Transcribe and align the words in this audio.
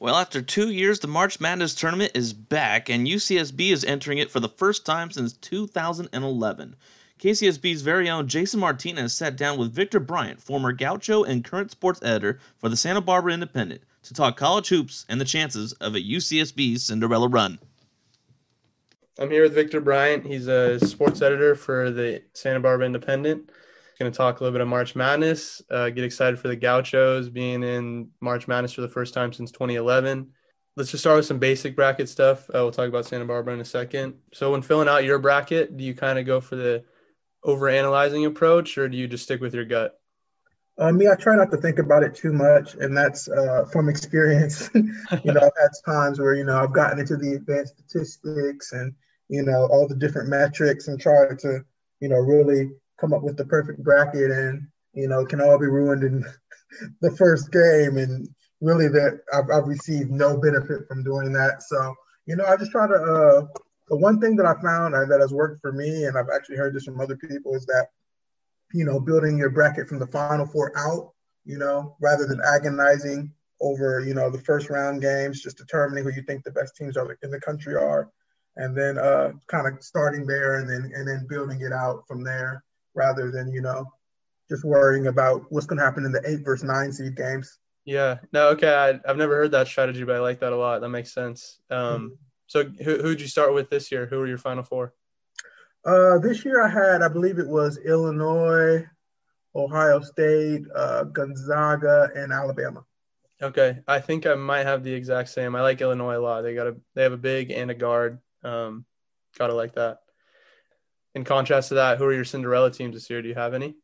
Well, 0.00 0.16
after 0.16 0.40
two 0.40 0.70
years, 0.70 1.00
the 1.00 1.08
March 1.08 1.40
Madness 1.40 1.74
tournament 1.74 2.12
is 2.14 2.32
back, 2.32 2.88
and 2.88 3.06
UCSB 3.06 3.70
is 3.70 3.84
entering 3.84 4.16
it 4.16 4.30
for 4.30 4.40
the 4.40 4.48
first 4.48 4.86
time 4.86 5.10
since 5.10 5.34
2011. 5.34 6.74
KCSB's 7.18 7.82
very 7.82 8.08
own 8.08 8.26
Jason 8.26 8.60
Martinez 8.60 9.12
sat 9.12 9.36
down 9.36 9.58
with 9.58 9.74
Victor 9.74 10.00
Bryant, 10.00 10.40
former 10.40 10.72
Gaucho 10.72 11.22
and 11.24 11.44
current 11.44 11.70
sports 11.70 12.00
editor 12.02 12.40
for 12.56 12.70
the 12.70 12.78
Santa 12.78 13.02
Barbara 13.02 13.34
Independent, 13.34 13.82
to 14.04 14.14
talk 14.14 14.38
college 14.38 14.70
hoops 14.70 15.04
and 15.10 15.20
the 15.20 15.26
chances 15.26 15.74
of 15.74 15.94
a 15.94 16.00
UCSB 16.00 16.80
Cinderella 16.80 17.28
run. 17.28 17.58
I'm 19.18 19.30
here 19.30 19.42
with 19.42 19.52
Victor 19.52 19.82
Bryant. 19.82 20.24
He's 20.24 20.48
a 20.48 20.80
sports 20.80 21.20
editor 21.20 21.54
for 21.54 21.90
the 21.90 22.22
Santa 22.32 22.60
Barbara 22.60 22.86
Independent. 22.86 23.50
Going 24.00 24.10
to 24.10 24.16
talk 24.16 24.40
a 24.40 24.42
little 24.42 24.54
bit 24.54 24.62
of 24.62 24.68
March 24.68 24.96
Madness. 24.96 25.60
Uh, 25.70 25.90
get 25.90 26.04
excited 26.04 26.40
for 26.40 26.48
the 26.48 26.56
Gauchos 26.56 27.28
being 27.28 27.62
in 27.62 28.08
March 28.22 28.48
Madness 28.48 28.72
for 28.72 28.80
the 28.80 28.88
first 28.88 29.12
time 29.12 29.30
since 29.30 29.52
2011. 29.52 30.26
Let's 30.74 30.90
just 30.90 31.02
start 31.02 31.18
with 31.18 31.26
some 31.26 31.38
basic 31.38 31.76
bracket 31.76 32.08
stuff. 32.08 32.48
Uh, 32.48 32.64
we'll 32.64 32.70
talk 32.70 32.88
about 32.88 33.04
Santa 33.04 33.26
Barbara 33.26 33.52
in 33.52 33.60
a 33.60 33.64
second. 33.64 34.14
So, 34.32 34.52
when 34.52 34.62
filling 34.62 34.88
out 34.88 35.04
your 35.04 35.18
bracket, 35.18 35.76
do 35.76 35.84
you 35.84 35.92
kind 35.92 36.18
of 36.18 36.24
go 36.24 36.40
for 36.40 36.56
the 36.56 36.82
over 37.44 37.68
analyzing 37.68 38.24
approach, 38.24 38.78
or 38.78 38.88
do 38.88 38.96
you 38.96 39.06
just 39.06 39.24
stick 39.24 39.42
with 39.42 39.52
your 39.52 39.66
gut? 39.66 40.00
Uh, 40.78 40.92
me, 40.92 41.06
I 41.06 41.14
try 41.14 41.36
not 41.36 41.50
to 41.50 41.58
think 41.58 41.78
about 41.78 42.02
it 42.02 42.14
too 42.14 42.32
much, 42.32 42.76
and 42.76 42.96
that's 42.96 43.28
uh, 43.28 43.66
from 43.70 43.90
experience. 43.90 44.70
you 44.74 44.82
know, 45.24 45.40
I've 45.42 45.60
had 45.60 45.72
times 45.84 46.18
where 46.18 46.32
you 46.32 46.44
know 46.44 46.56
I've 46.56 46.72
gotten 46.72 47.00
into 47.00 47.18
the 47.18 47.34
advanced 47.34 47.74
statistics 47.76 48.72
and 48.72 48.94
you 49.28 49.42
know 49.42 49.68
all 49.70 49.86
the 49.86 49.94
different 49.94 50.30
metrics 50.30 50.88
and 50.88 50.98
tried 50.98 51.38
to 51.40 51.62
you 52.00 52.08
know 52.08 52.16
really 52.16 52.70
come 53.00 53.12
up 53.12 53.22
with 53.22 53.36
the 53.36 53.46
perfect 53.46 53.82
bracket 53.82 54.30
and 54.30 54.66
you 54.92 55.08
know 55.08 55.24
can 55.24 55.40
all 55.40 55.58
be 55.58 55.66
ruined 55.66 56.04
in 56.04 56.24
the 57.00 57.14
first 57.16 57.50
game. 57.50 57.96
And 57.96 58.28
really 58.60 58.88
that 58.88 59.20
I've, 59.32 59.50
I've, 59.50 59.68
received 59.68 60.10
no 60.10 60.36
benefit 60.36 60.86
from 60.86 61.02
doing 61.02 61.32
that. 61.32 61.62
So 61.62 61.94
you 62.30 62.36
know 62.36 62.44
i 62.46 62.56
just 62.56 62.70
try 62.70 62.86
to 62.86 62.94
uh 62.94 63.46
the 63.88 63.96
one 63.96 64.20
thing 64.20 64.36
that 64.36 64.46
i 64.46 64.54
found 64.62 64.94
that 64.94 65.20
has 65.20 65.32
worked 65.32 65.60
for 65.60 65.72
me 65.72 66.04
and 66.04 66.16
i've 66.16 66.30
actually 66.34 66.56
heard 66.56 66.74
this 66.74 66.84
from 66.84 67.00
other 67.00 67.16
people 67.16 67.54
is 67.54 67.66
that 67.66 67.88
you 68.72 68.84
know 68.84 69.00
building 69.00 69.36
your 69.36 69.50
bracket 69.50 69.88
from 69.88 69.98
the 69.98 70.06
final 70.06 70.46
four 70.46 70.72
out 70.76 71.12
you 71.44 71.58
know 71.58 71.96
rather 72.00 72.26
than 72.26 72.40
agonizing 72.54 73.32
over 73.60 74.00
you 74.00 74.14
know 74.14 74.30
the 74.30 74.40
first 74.42 74.70
round 74.70 75.02
games 75.02 75.42
just 75.42 75.58
determining 75.58 76.04
who 76.04 76.12
you 76.12 76.22
think 76.22 76.44
the 76.44 76.52
best 76.52 76.76
teams 76.76 76.96
are 76.96 77.18
in 77.22 77.30
the 77.30 77.40
country 77.40 77.74
are 77.74 78.08
and 78.56 78.76
then 78.76 78.96
uh 78.96 79.32
kind 79.48 79.66
of 79.66 79.82
starting 79.82 80.24
there 80.24 80.60
and 80.60 80.70
then 80.70 80.92
and 80.94 81.08
then 81.08 81.26
building 81.28 81.60
it 81.60 81.72
out 81.72 82.04
from 82.06 82.22
there 82.22 82.62
rather 83.00 83.30
than 83.30 83.52
you 83.52 83.62
know 83.62 83.86
just 84.50 84.64
worrying 84.64 85.06
about 85.06 85.42
what's 85.48 85.66
going 85.66 85.78
to 85.78 85.84
happen 85.84 86.04
in 86.04 86.12
the 86.12 86.22
eight 86.26 86.44
versus 86.44 86.64
nine 86.64 86.92
seed 86.92 87.16
games. 87.16 87.58
Yeah. 87.84 88.18
No. 88.32 88.48
Okay. 88.48 88.72
I, 88.72 89.08
have 89.08 89.16
never 89.16 89.36
heard 89.36 89.52
that 89.52 89.68
strategy, 89.68 90.04
but 90.04 90.16
I 90.16 90.18
like 90.18 90.40
that 90.40 90.52
a 90.52 90.56
lot. 90.56 90.80
That 90.80 90.88
makes 90.90 91.14
sense. 91.14 91.60
Um, 91.70 91.78
mm-hmm. 91.78 92.06
So 92.46 92.64
who 92.84 93.00
who'd 93.00 93.20
you 93.20 93.28
start 93.28 93.54
with 93.54 93.70
this 93.70 93.92
year? 93.92 94.06
Who 94.06 94.18
were 94.18 94.26
your 94.26 94.38
final 94.38 94.64
four? 94.64 94.92
Uh, 95.84 96.18
this 96.18 96.44
year 96.44 96.60
I 96.60 96.68
had, 96.68 97.00
I 97.00 97.08
believe 97.08 97.38
it 97.38 97.48
was 97.48 97.78
Illinois, 97.78 98.84
Ohio 99.54 100.00
State, 100.00 100.62
uh, 100.74 101.04
Gonzaga, 101.04 102.10
and 102.14 102.32
Alabama. 102.32 102.84
Okay, 103.40 103.78
I 103.88 104.00
think 104.00 104.26
I 104.26 104.34
might 104.34 104.66
have 104.66 104.82
the 104.82 104.92
exact 104.92 105.30
same. 105.30 105.56
I 105.56 105.62
like 105.62 105.80
Illinois 105.80 106.16
a 106.16 106.20
lot. 106.20 106.42
They 106.42 106.54
got 106.54 106.66
a 106.66 106.76
they 106.94 107.04
have 107.04 107.12
a 107.12 107.16
big 107.16 107.52
and 107.52 107.70
a 107.70 107.74
guard. 107.74 108.18
Um, 108.42 108.84
gotta 109.38 109.54
like 109.54 109.76
that 109.76 110.00
in 111.14 111.24
contrast 111.24 111.68
to 111.68 111.74
that, 111.74 111.98
who 111.98 112.04
are 112.04 112.12
your 112.12 112.24
Cinderella 112.24 112.70
teams 112.70 112.94
this 112.94 113.10
year? 113.10 113.22
Do 113.22 113.28
you 113.28 113.34
have 113.34 113.54
any? 113.54 113.76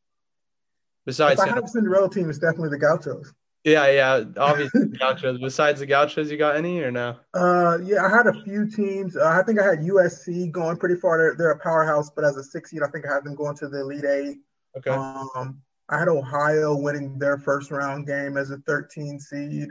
Besides, 1.04 1.40
if 1.40 1.46
I 1.46 1.54
have 1.54 1.64
a 1.64 1.68
Cinderella 1.68 2.10
team, 2.10 2.28
it's 2.28 2.38
definitely 2.38 2.70
the 2.70 2.78
Gauchos. 2.78 3.32
Yeah, 3.64 3.90
yeah, 3.90 4.24
obviously 4.36 4.80
the 4.86 4.96
Gauchos. 4.98 5.38
Besides 5.38 5.80
the 5.80 5.86
Gauchos, 5.86 6.30
you 6.30 6.36
got 6.36 6.56
any 6.56 6.80
or 6.82 6.90
no? 6.90 7.16
Uh, 7.34 7.78
yeah, 7.84 8.04
I 8.04 8.08
had 8.08 8.26
a 8.26 8.42
few 8.44 8.68
teams. 8.70 9.16
Uh, 9.16 9.26
I 9.26 9.42
think 9.42 9.60
I 9.60 9.64
had 9.64 9.80
USC 9.80 10.50
going 10.50 10.76
pretty 10.76 10.96
far. 10.96 11.18
They're, 11.18 11.34
they're 11.36 11.50
a 11.52 11.58
powerhouse, 11.58 12.10
but 12.10 12.24
as 12.24 12.36
a 12.36 12.44
six 12.44 12.70
seed, 12.70 12.82
I 12.82 12.88
think 12.88 13.06
I 13.06 13.14
had 13.14 13.24
them 13.24 13.34
going 13.34 13.56
to 13.56 13.68
the 13.68 13.80
Elite 13.80 14.04
Eight. 14.04 14.38
Okay. 14.78 14.90
Um, 14.90 15.60
I 15.88 15.98
had 15.98 16.08
Ohio 16.08 16.76
winning 16.76 17.18
their 17.18 17.38
first 17.38 17.70
round 17.70 18.06
game 18.06 18.36
as 18.36 18.50
a 18.50 18.58
13 18.58 19.20
seed. 19.20 19.68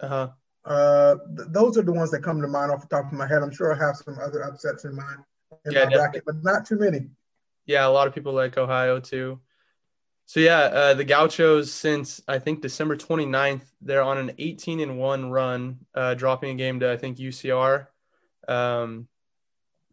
Uh-huh. 0.00 0.28
Uh, 0.64 1.16
th- 1.36 1.48
those 1.50 1.76
are 1.76 1.82
the 1.82 1.92
ones 1.92 2.10
that 2.12 2.22
come 2.22 2.40
to 2.40 2.48
mind 2.48 2.70
off 2.70 2.88
the 2.88 2.88
top 2.88 3.06
of 3.06 3.18
my 3.18 3.26
head. 3.26 3.42
I'm 3.42 3.52
sure 3.52 3.72
I 3.72 3.78
have 3.84 3.96
some 3.96 4.18
other 4.20 4.44
upsets 4.44 4.84
in 4.84 4.94
mind 4.94 5.18
in 5.64 5.72
yeah, 5.72 5.84
my 5.84 5.90
bracket, 5.90 6.24
but 6.26 6.42
not 6.42 6.66
too 6.66 6.78
many. 6.78 7.08
Yeah, 7.66 7.86
a 7.86 7.90
lot 7.90 8.06
of 8.06 8.14
people 8.14 8.32
like 8.32 8.56
Ohio 8.56 9.00
too. 9.00 9.40
So 10.26 10.40
yeah, 10.40 10.58
uh, 10.58 10.94
the 10.94 11.04
Gauchos 11.04 11.72
since 11.72 12.20
I 12.28 12.38
think 12.38 12.60
December 12.60 12.96
29th, 12.96 13.62
they're 13.80 14.02
on 14.02 14.18
an 14.18 14.32
18 14.38 14.80
and 14.80 14.98
one 14.98 15.30
run, 15.30 15.78
uh, 15.94 16.14
dropping 16.14 16.50
a 16.50 16.54
game 16.54 16.80
to 16.80 16.92
I 16.92 16.96
think 16.96 17.18
UCR. 17.18 17.86
Um, 18.46 19.08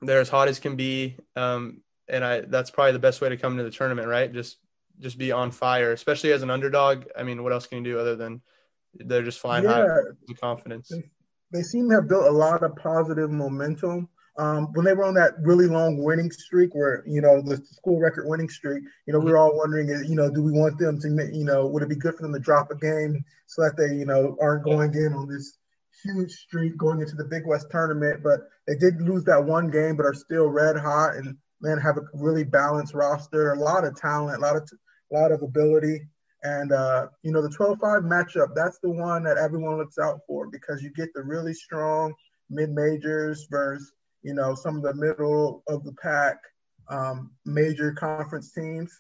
they're 0.01 0.19
as 0.19 0.29
hot 0.29 0.47
as 0.47 0.59
can 0.59 0.75
be, 0.75 1.17
um, 1.35 1.81
and 2.07 2.23
I 2.23 2.41
that's 2.41 2.69
probably 2.69 2.91
the 2.91 2.99
best 2.99 3.22
way 3.22 3.29
to 3.29 3.37
come 3.37 3.57
to 3.57 3.63
the 3.63 3.72
tournament, 3.72 4.07
right? 4.07 4.31
Just 4.31 4.57
just 4.99 5.17
be 5.17 5.31
on 5.31 5.51
fire, 5.51 5.91
especially 5.91 6.31
as 6.31 6.43
an 6.43 6.49
underdog. 6.49 7.05
I 7.17 7.23
mean, 7.23 7.43
what 7.43 7.53
else 7.53 7.67
can 7.67 7.79
you 7.79 7.93
do 7.93 7.99
other 7.99 8.16
than 8.16 8.41
they're 8.93 9.23
just 9.23 9.39
flying 9.39 9.63
yeah, 9.63 9.73
high 9.73 9.87
with 10.27 10.39
confidence? 10.39 10.89
They, 10.89 11.03
they 11.51 11.63
seem 11.63 11.89
to 11.89 11.95
have 11.95 12.07
built 12.07 12.25
a 12.25 12.31
lot 12.31 12.63
of 12.63 12.75
positive 12.75 13.31
momentum 13.31 14.09
um, 14.38 14.73
when 14.73 14.85
they 14.85 14.94
were 14.94 15.06
on 15.06 15.13
that 15.13 15.34
really 15.40 15.68
long 15.68 16.03
winning 16.03 16.31
streak, 16.31 16.75
where 16.75 17.03
you 17.07 17.22
know 17.22 17.41
the 17.41 17.57
school 17.57 18.00
record 18.00 18.28
winning 18.28 18.50
streak, 18.50 18.84
you 19.06 19.13
know, 19.13 19.19
we 19.19 19.31
were 19.31 19.38
all 19.38 19.56
wondering, 19.56 19.88
you 20.07 20.16
know, 20.16 20.29
do 20.29 20.44
we 20.44 20.51
want 20.51 20.78
them 20.78 21.00
to, 21.01 21.07
you 21.34 21.46
know, 21.46 21.68
would 21.68 21.84
it 21.84 21.90
be 21.90 21.96
good 21.96 22.16
for 22.16 22.23
them 22.23 22.34
to 22.34 22.40
drop 22.40 22.69
a 22.69 22.75
game 22.75 23.23
so 23.46 23.62
that 23.62 23.78
they, 23.78 23.96
you 23.96 24.06
know, 24.06 24.35
aren't 24.41 24.66
going 24.66 24.94
in 24.94 25.13
on 25.13 25.29
this 25.29 25.57
huge 26.03 26.31
streak 26.34 26.78
going 26.78 27.00
into 27.00 27.16
the 27.16 27.23
Big 27.23 27.46
West 27.46 27.68
tournament? 27.72 28.23
But 28.23 28.41
they 28.68 28.75
did 28.75 29.01
lose 29.01 29.23
that 29.25 29.44
one 29.44 29.69
game, 29.69 29.96
but 29.96 30.06
are 30.06 30.13
still 30.13 30.47
red 30.47 30.75
hot 30.75 31.16
and 31.16 31.38
man 31.62 31.78
have 31.78 31.97
a 31.97 32.02
really 32.13 32.44
balanced 32.44 32.94
roster, 32.94 33.53
a 33.53 33.59
lot 33.59 33.85
of 33.85 33.96
talent, 33.96 34.38
a 34.38 34.41
lot 34.41 34.57
of 34.57 34.69
a 35.12 35.16
lot 35.16 35.31
of 35.31 35.44
ability. 35.44 36.02
And 36.44 36.73
uh, 36.73 37.07
you 37.23 37.31
know, 37.31 37.41
the 37.41 37.50
12-5 37.50 38.03
matchup, 38.03 38.53
that's 38.53 38.79
the 38.79 38.90
one 38.90 39.23
that 39.23 39.38
everyone 39.38 39.78
looks 39.78 39.97
out 39.97 40.19
for 40.28 40.47
because 40.47 40.84
you 40.84 40.91
get 40.91 41.13
the 41.13 41.23
really 41.23 41.53
strong 41.53 42.13
mid 42.50 42.69
majors 42.69 43.47
versus 43.50 43.94
you 44.25 44.34
know, 44.34 44.56
some 44.56 44.75
of 44.75 44.81
the 44.81 44.94
middle 44.96 45.62
of 45.68 45.84
the 45.84 45.94
pack 46.02 46.38
um, 46.90 47.30
major 47.46 47.91
conference 47.91 48.52
teams. 48.52 48.91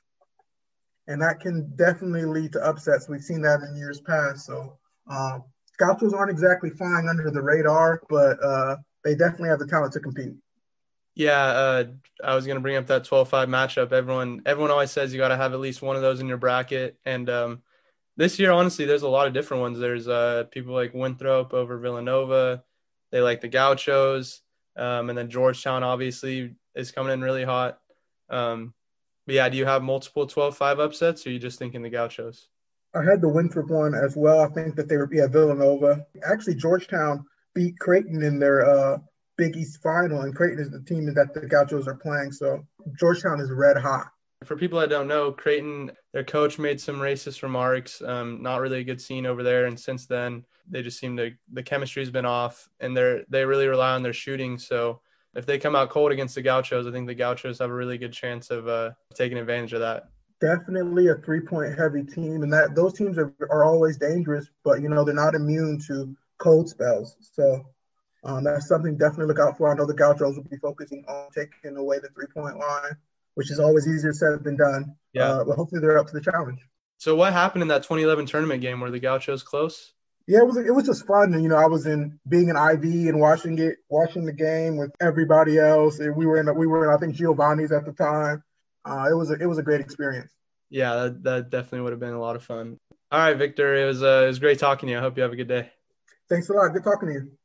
And 1.07 1.19
that 1.19 1.39
can 1.39 1.75
definitely 1.75 2.25
lead 2.25 2.53
to 2.53 2.59
upsets. 2.63 3.09
We've 3.09 3.21
seen 3.21 3.41
that 3.41 3.61
in 3.61 3.75
years 3.75 4.01
past. 4.01 4.45
So 4.45 4.77
um, 5.09 5.43
Gauchos 5.79 6.13
aren't 6.13 6.29
exactly 6.29 6.69
flying 6.69 7.07
under 7.09 7.31
the 7.31 7.41
radar, 7.41 8.03
but 8.07 8.37
uh, 8.43 8.75
they 9.03 9.15
definitely 9.15 9.49
have 9.49 9.57
the 9.57 9.67
talent 9.67 9.93
to 9.93 9.99
compete. 9.99 10.33
Yeah, 11.15 11.43
uh, 11.43 11.83
I 12.23 12.35
was 12.35 12.45
going 12.45 12.57
to 12.57 12.61
bring 12.61 12.75
up 12.75 12.87
that 12.87 13.05
12-5 13.05 13.47
matchup. 13.47 13.93
Everyone, 13.93 14.43
everyone 14.45 14.69
always 14.69 14.91
says 14.91 15.11
you 15.11 15.19
got 15.19 15.29
to 15.29 15.37
have 15.37 15.53
at 15.53 15.59
least 15.59 15.81
one 15.81 15.95
of 15.95 16.03
those 16.03 16.19
in 16.19 16.27
your 16.27 16.37
bracket. 16.37 16.99
And 17.03 17.29
um, 17.31 17.63
this 18.15 18.37
year, 18.37 18.51
honestly, 18.51 18.85
there's 18.85 19.01
a 19.01 19.09
lot 19.09 19.25
of 19.25 19.33
different 19.33 19.61
ones. 19.61 19.79
There's 19.79 20.07
uh, 20.07 20.43
people 20.51 20.75
like 20.75 20.93
Winthrop 20.93 21.53
over 21.53 21.79
Villanova. 21.79 22.63
They 23.11 23.21
like 23.21 23.41
the 23.41 23.47
Gauchos. 23.47 24.41
Um, 24.77 25.09
and 25.09 25.17
then 25.17 25.29
Georgetown 25.29 25.83
obviously 25.83 26.55
is 26.75 26.91
coming 26.91 27.13
in 27.13 27.21
really 27.21 27.43
hot. 27.43 27.79
Um, 28.29 28.73
but 29.25 29.35
yeah, 29.35 29.49
do 29.49 29.57
you 29.57 29.65
have 29.65 29.83
multiple 29.83 30.27
12-5 30.27 30.79
upsets 30.79 31.25
or 31.25 31.29
are 31.29 31.33
you 31.33 31.39
just 31.39 31.59
thinking 31.59 31.81
the 31.81 31.89
Gauchos? 31.89 32.47
I 32.95 33.03
had 33.03 33.21
the 33.21 33.29
Winthrop 33.29 33.69
one 33.69 33.93
as 33.93 34.15
well. 34.15 34.41
I 34.41 34.47
think 34.47 34.75
that 34.75 34.87
they 34.87 34.95
were 34.95 35.09
yeah 35.11 35.27
Villanova. 35.27 36.05
Actually, 36.23 36.55
Georgetown 36.55 37.25
beat 37.53 37.77
Creighton 37.77 38.23
in 38.23 38.39
their 38.39 38.65
uh, 38.65 38.97
Big 39.37 39.57
East 39.57 39.81
final, 39.83 40.21
and 40.21 40.33
Creighton 40.33 40.59
is 40.59 40.71
the 40.71 40.81
team 40.81 41.05
that 41.13 41.33
the 41.33 41.41
Gauchos 41.41 41.87
are 41.87 41.95
playing. 41.95 42.31
So 42.31 42.65
Georgetown 42.97 43.41
is 43.41 43.51
red 43.51 43.75
hot. 43.75 44.07
For 44.45 44.55
people 44.55 44.79
that 44.79 44.89
don't 44.89 45.07
know, 45.09 45.31
Creighton, 45.31 45.91
their 46.13 46.23
coach 46.23 46.57
made 46.57 46.79
some 46.79 46.97
racist 46.97 47.43
remarks. 47.43 48.01
Um, 48.01 48.41
not 48.41 48.61
really 48.61 48.79
a 48.79 48.83
good 48.83 49.01
scene 49.01 49.25
over 49.25 49.43
there, 49.43 49.65
and 49.65 49.77
since 49.77 50.05
then 50.05 50.45
they 50.69 50.81
just 50.81 50.99
seem 50.99 51.17
to 51.17 51.31
the 51.51 51.63
chemistry's 51.63 52.09
been 52.09 52.25
off, 52.25 52.69
and 52.79 52.95
they're 52.95 53.23
they 53.29 53.45
really 53.45 53.67
rely 53.67 53.91
on 53.91 54.03
their 54.03 54.13
shooting. 54.13 54.57
So 54.57 55.01
if 55.35 55.45
they 55.45 55.57
come 55.57 55.75
out 55.75 55.89
cold 55.89 56.11
against 56.11 56.35
the 56.35 56.41
Gauchos, 56.41 56.87
I 56.87 56.91
think 56.91 57.07
the 57.07 57.15
Gauchos 57.15 57.59
have 57.59 57.69
a 57.69 57.73
really 57.73 57.97
good 57.97 58.13
chance 58.13 58.49
of 58.49 58.67
uh, 58.67 58.91
taking 59.13 59.37
advantage 59.37 59.73
of 59.73 59.81
that. 59.81 60.09
Definitely 60.41 61.07
a 61.07 61.15
three 61.15 61.41
point 61.41 61.77
heavy 61.77 62.03
team, 62.03 62.43
and 62.43 62.51
that 62.53 62.75
those 62.75 62.93
teams 62.93 63.17
are, 63.17 63.33
are 63.49 63.63
always 63.63 63.97
dangerous, 63.97 64.49
but 64.63 64.81
you 64.81 64.89
know 64.89 65.03
they're 65.03 65.13
not 65.13 65.35
immune 65.35 65.81
to 65.87 66.15
cold 66.37 66.69
spells. 66.69 67.15
So 67.21 67.65
um, 68.23 68.43
that's 68.43 68.67
something 68.67 68.97
definitely 68.97 69.27
look 69.27 69.39
out 69.39 69.57
for. 69.57 69.71
I 69.71 69.75
know 69.75 69.85
the 69.85 69.93
Gauchos 69.93 70.35
will 70.35 70.43
be 70.43 70.57
focusing 70.57 71.05
on 71.07 71.29
taking 71.31 71.77
away 71.77 71.99
the 71.99 72.09
three 72.09 72.27
point 72.27 72.57
line, 72.57 72.97
which 73.35 73.51
is 73.51 73.59
always 73.59 73.87
easier 73.87 74.13
said 74.13 74.43
than 74.43 74.57
done. 74.57 74.95
Yeah, 75.13 75.31
uh, 75.31 75.43
but 75.45 75.55
hopefully 75.55 75.81
they're 75.81 75.97
up 75.97 76.07
to 76.07 76.13
the 76.13 76.21
challenge. 76.21 76.59
So 76.97 77.15
what 77.15 77.33
happened 77.33 77.61
in 77.61 77.67
that 77.69 77.83
2011 77.83 78.25
tournament 78.25 78.61
game? 78.61 78.79
Were 78.79 78.91
the 78.91 78.99
Gauchos 78.99 79.43
close? 79.43 79.93
Yeah, 80.27 80.39
it 80.39 80.47
was 80.47 80.57
it 80.57 80.73
was 80.73 80.85
just 80.85 81.05
fun. 81.05 81.33
And, 81.33 81.43
you 81.43 81.49
know, 81.49 81.57
I 81.57 81.67
was 81.67 81.85
in 81.85 82.19
being 82.27 82.49
an 82.49 82.55
IV 82.55 83.09
and 83.09 83.19
watching 83.19 83.59
it, 83.59 83.77
watching 83.89 84.25
the 84.25 84.33
game 84.33 84.77
with 84.77 84.91
everybody 84.99 85.59
else. 85.59 85.99
And 85.99 86.15
we 86.15 86.25
were 86.25 86.39
in 86.39 86.57
we 86.57 86.67
were 86.67 86.85
in 86.85 86.95
I 86.95 86.97
think 86.97 87.15
Giovanni's 87.15 87.71
at 87.71 87.85
the 87.85 87.93
time. 87.93 88.43
Uh, 88.83 89.07
it 89.09 89.15
was 89.15 89.31
a, 89.31 89.33
it 89.33 89.45
was 89.45 89.57
a 89.57 89.63
great 89.63 89.81
experience. 89.81 90.31
Yeah, 90.69 90.95
that, 90.95 91.23
that 91.23 91.49
definitely 91.49 91.81
would 91.81 91.93
have 91.93 91.99
been 91.99 92.13
a 92.13 92.19
lot 92.19 92.35
of 92.35 92.43
fun. 92.43 92.77
All 93.11 93.19
right, 93.19 93.37
Victor, 93.37 93.75
it 93.75 93.85
was 93.85 94.01
uh, 94.01 94.23
it 94.23 94.27
was 94.27 94.39
great 94.39 94.59
talking 94.59 94.87
to 94.87 94.93
you. 94.93 94.97
I 94.97 95.01
hope 95.01 95.15
you 95.15 95.23
have 95.23 95.33
a 95.33 95.35
good 95.35 95.47
day. 95.47 95.71
Thanks 96.27 96.49
a 96.49 96.53
lot. 96.53 96.69
Good 96.73 96.83
talking 96.83 97.09
to 97.09 97.13
you. 97.13 97.37